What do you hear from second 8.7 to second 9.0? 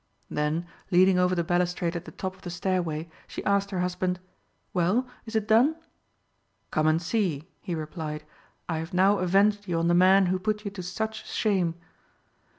have